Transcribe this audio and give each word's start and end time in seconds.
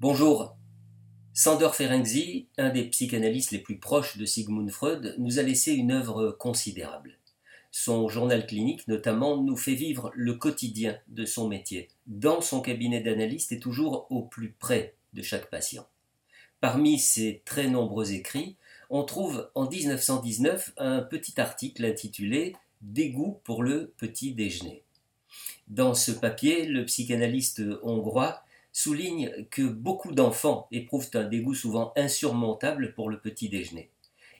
Bonjour. 0.00 0.56
Sandor 1.34 1.74
Ferenczi, 1.74 2.46
un 2.56 2.70
des 2.70 2.84
psychanalystes 2.84 3.50
les 3.50 3.58
plus 3.58 3.76
proches 3.76 4.16
de 4.16 4.24
Sigmund 4.24 4.70
Freud, 4.70 5.14
nous 5.18 5.38
a 5.38 5.42
laissé 5.42 5.72
une 5.72 5.92
œuvre 5.92 6.30
considérable. 6.30 7.18
Son 7.70 8.08
journal 8.08 8.46
clinique, 8.46 8.88
notamment, 8.88 9.36
nous 9.42 9.58
fait 9.58 9.74
vivre 9.74 10.10
le 10.14 10.36
quotidien 10.36 10.96
de 11.08 11.26
son 11.26 11.48
métier, 11.48 11.88
dans 12.06 12.40
son 12.40 12.62
cabinet 12.62 13.02
d'analyste 13.02 13.52
et 13.52 13.60
toujours 13.60 14.06
au 14.08 14.22
plus 14.22 14.52
près 14.52 14.94
de 15.12 15.20
chaque 15.20 15.50
patient. 15.50 15.86
Parmi 16.62 16.98
ses 16.98 17.42
très 17.44 17.68
nombreux 17.68 18.14
écrits, 18.14 18.56
on 18.88 19.02
trouve 19.02 19.50
en 19.54 19.68
1919 19.68 20.72
un 20.78 21.00
petit 21.02 21.38
article 21.38 21.84
intitulé 21.84 22.56
Dégoût 22.80 23.38
pour 23.44 23.62
le 23.62 23.92
petit 23.98 24.32
déjeuner. 24.32 24.82
Dans 25.68 25.92
ce 25.92 26.10
papier, 26.10 26.64
le 26.64 26.86
psychanalyste 26.86 27.60
hongrois 27.82 28.42
souligne 28.72 29.46
que 29.50 29.62
beaucoup 29.62 30.12
d'enfants 30.12 30.68
éprouvent 30.70 31.10
un 31.14 31.24
dégoût 31.24 31.54
souvent 31.54 31.92
insurmontable 31.96 32.94
pour 32.94 33.10
le 33.10 33.18
petit 33.20 33.48
déjeuner. 33.48 33.90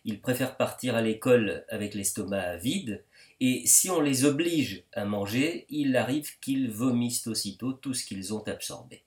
Ils 0.05 0.21
préfèrent 0.21 0.57
partir 0.57 0.97
à 0.97 1.03
l'école 1.03 1.65
avec 1.69 1.95
l'estomac 1.95 2.57
vide, 2.57 3.05
et 3.41 3.63
si 3.67 3.91
on 3.91 4.01
les 4.01 4.25
oblige 4.25 4.85
à 4.93 5.05
manger, 5.05 5.67
il 5.69 5.97
arrive 5.97 6.39
qu'ils 6.41 6.71
vomissent 6.71 7.27
aussitôt 7.27 7.73
tout 7.73 7.95
ce 7.95 8.05
qu'ils 8.05 8.33
ont 8.35 8.47
absorbé. 8.47 9.03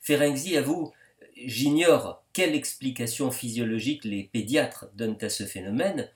Ferenczi 0.00 0.56
avoue 0.56 0.92
J'ignore 1.36 2.24
quelle 2.32 2.54
explication 2.54 3.30
physiologique 3.30 4.04
les 4.04 4.24
pédiatres 4.24 4.86
donnent 4.94 5.18
à 5.22 5.28
ce 5.28 5.44
phénomène, 5.44 6.08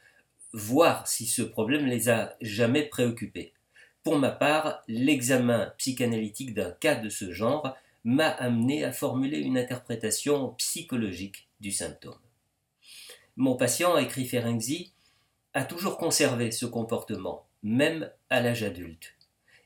voir 0.52 1.06
si 1.06 1.26
ce 1.26 1.42
problème 1.42 1.86
les 1.86 2.08
a 2.08 2.36
jamais 2.40 2.84
préoccupés. 2.84 3.52
Pour 4.02 4.18
ma 4.18 4.30
part, 4.30 4.82
l'examen 4.86 5.72
psychanalytique 5.78 6.54
d'un 6.54 6.70
cas 6.70 6.94
de 6.94 7.08
ce 7.08 7.32
genre 7.32 7.76
m'a 8.06 8.28
amené 8.28 8.84
à 8.84 8.92
formuler 8.92 9.40
une 9.40 9.58
interprétation 9.58 10.50
psychologique 10.58 11.48
du 11.58 11.72
symptôme. 11.72 12.14
Mon 13.34 13.56
patient, 13.56 13.98
écrit 13.98 14.26
Ferenczi, 14.26 14.92
a 15.54 15.64
toujours 15.64 15.98
conservé 15.98 16.52
ce 16.52 16.66
comportement, 16.66 17.46
même 17.64 18.08
à 18.30 18.40
l'âge 18.40 18.62
adulte. 18.62 19.14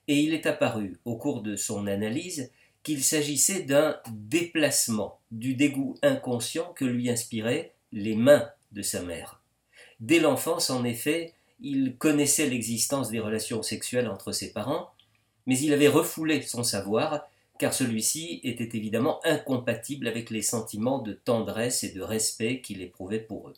Et 0.08 0.20
il 0.20 0.32
est 0.32 0.46
apparu, 0.46 0.98
au 1.04 1.16
cours 1.18 1.42
de 1.42 1.54
son 1.54 1.86
analyse, 1.86 2.50
qu'il 2.82 3.04
s'agissait 3.04 3.62
d'un 3.62 4.00
déplacement 4.10 5.20
du 5.30 5.54
dégoût 5.54 5.98
inconscient 6.02 6.72
que 6.72 6.86
lui 6.86 7.10
inspiraient 7.10 7.74
les 7.92 8.16
mains 8.16 8.48
de 8.72 8.80
sa 8.80 9.02
mère. 9.02 9.42
Dès 10.00 10.18
l'enfance, 10.18 10.70
en 10.70 10.84
effet, 10.84 11.34
il 11.60 11.94
connaissait 11.98 12.48
l'existence 12.48 13.10
des 13.10 13.20
relations 13.20 13.62
sexuelles 13.62 14.08
entre 14.08 14.32
ses 14.32 14.54
parents, 14.54 14.94
mais 15.44 15.58
il 15.58 15.74
avait 15.74 15.88
refoulé 15.88 16.40
son 16.40 16.64
savoir 16.64 17.28
car 17.60 17.74
celui-ci 17.74 18.40
était 18.42 18.74
évidemment 18.74 19.20
incompatible 19.22 20.08
avec 20.08 20.30
les 20.30 20.40
sentiments 20.40 20.98
de 20.98 21.12
tendresse 21.12 21.84
et 21.84 21.90
de 21.90 22.00
respect 22.00 22.62
qu'il 22.62 22.80
éprouvait 22.80 23.20
pour 23.20 23.50
eux. 23.50 23.54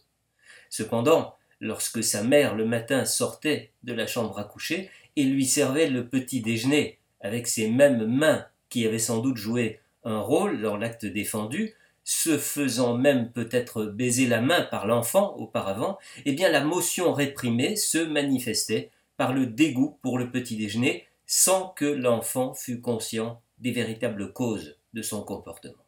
Cependant, 0.71 1.37
lorsque 1.61 2.03
sa 2.03 2.25
mère 2.25 2.57
le 2.57 2.67
matin 2.67 3.05
sortait 3.05 3.71
de 3.85 3.93
la 3.93 4.09
chambre 4.09 4.41
à 4.41 4.45
coucher 4.45 4.91
et 5.15 5.23
lui 5.23 5.47
servait 5.47 5.89
le 5.89 6.09
petit 6.09 6.41
déjeuner 6.41 6.99
avec 7.21 7.47
ses 7.47 7.71
mêmes 7.71 8.05
mains 8.07 8.45
qui 8.71 8.85
avaient 8.89 8.99
sans 8.99 9.21
doute 9.21 9.37
joué 9.37 9.79
un 10.03 10.19
rôle 10.19 10.61
dans 10.63 10.77
l'acte 10.77 11.07
défendu, 11.07 11.77
se 12.03 12.39
faisant 12.39 12.99
même 12.99 13.31
peut-être 13.31 13.85
baiser 13.85 14.27
la 14.27 14.41
main 14.41 14.63
par 14.63 14.89
l'enfant 14.89 15.37
auparavant, 15.37 15.97
eh 16.25 16.33
bien 16.33 16.51
la 16.51 16.65
motion 16.65 17.13
réprimée 17.13 17.77
se 17.77 17.99
manifestait 17.99 18.91
par 19.17 19.33
le 19.33 19.47
dégoût 19.47 19.97
pour 20.03 20.19
le 20.19 20.33
petit 20.33 20.57
déjeuner 20.57 21.07
sans 21.25 21.69
que 21.69 21.85
l'enfant 21.85 22.53
fût 22.53 22.81
conscient 22.81 23.41
des 23.63 23.73
véritables 23.73 24.33
causes 24.33 24.77
de 24.93 25.01
son 25.01 25.23
comportement. 25.23 25.85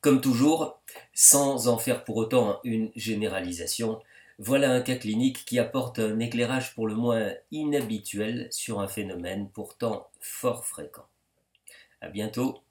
Comme 0.00 0.20
toujours, 0.20 0.80
sans 1.12 1.68
en 1.68 1.78
faire 1.78 2.04
pour 2.04 2.16
autant 2.16 2.60
une 2.64 2.90
généralisation, 2.96 4.00
voilà 4.38 4.72
un 4.72 4.80
cas 4.80 4.96
clinique 4.96 5.44
qui 5.44 5.58
apporte 5.58 5.98
un 5.98 6.18
éclairage 6.20 6.74
pour 6.74 6.86
le 6.86 6.94
moins 6.94 7.32
inhabituel 7.50 8.48
sur 8.50 8.80
un 8.80 8.88
phénomène 8.88 9.50
pourtant 9.50 10.08
fort 10.20 10.64
fréquent. 10.64 11.06
À 12.00 12.08
bientôt 12.08 12.62